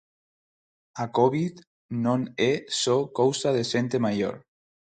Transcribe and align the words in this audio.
A 1.03 1.05
covid 1.17 1.55
non 2.05 2.19
é 2.51 2.53
só 2.81 2.97
cousa 3.19 3.49
de 3.57 3.63
xente 3.71 3.97
maior. 4.05 4.35